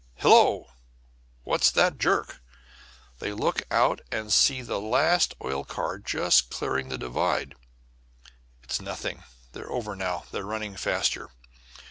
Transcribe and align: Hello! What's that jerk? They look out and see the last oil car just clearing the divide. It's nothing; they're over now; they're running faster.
Hello! 0.15 0.65
What's 1.43 1.69
that 1.69 1.99
jerk? 1.99 2.41
They 3.19 3.33
look 3.33 3.61
out 3.69 4.01
and 4.11 4.33
see 4.33 4.63
the 4.63 4.81
last 4.81 5.35
oil 5.43 5.63
car 5.63 5.99
just 5.99 6.49
clearing 6.49 6.89
the 6.89 6.97
divide. 6.97 7.53
It's 8.63 8.81
nothing; 8.81 9.23
they're 9.51 9.71
over 9.71 9.95
now; 9.95 10.23
they're 10.31 10.43
running 10.43 10.75
faster. 10.75 11.29